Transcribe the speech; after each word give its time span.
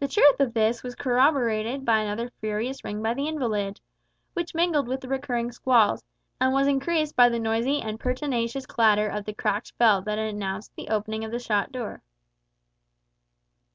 The 0.00 0.06
truth 0.08 0.38
of 0.38 0.52
this 0.52 0.82
was 0.82 0.94
corroborated 0.94 1.86
by 1.86 2.00
another 2.00 2.28
furious 2.42 2.84
ring 2.84 3.00
by 3.00 3.14
the 3.14 3.26
invalid, 3.26 3.80
which 4.34 4.54
mingled 4.54 4.86
with 4.86 5.00
the 5.00 5.08
recurring 5.08 5.50
squalls, 5.50 6.04
and 6.38 6.52
was 6.52 6.66
increased 6.66 7.16
by 7.16 7.30
the 7.30 7.38
noisy 7.40 7.80
and 7.80 7.98
pertinacious 7.98 8.66
clatter 8.66 9.08
of 9.08 9.24
the 9.24 9.32
cracked 9.32 9.78
bell 9.78 10.02
that 10.02 10.18
announced 10.18 10.76
the 10.76 10.88
opening 10.88 11.24
of 11.24 11.30
the 11.30 11.38
shop 11.38 11.72
door. 11.72 12.02